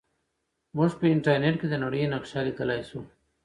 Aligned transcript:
موږ 0.75 0.91
په 0.99 1.05
انټرنیټ 1.13 1.55
کې 1.59 1.67
د 1.69 1.75
نړۍ 1.83 2.01
نقشه 2.13 2.39
لیدلی 2.47 2.81
سو. 2.89 2.99